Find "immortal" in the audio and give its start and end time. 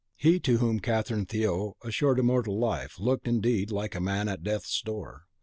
2.17-2.57